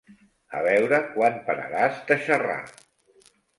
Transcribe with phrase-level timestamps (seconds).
[0.59, 2.59] A veure quan pararàs de xerrar.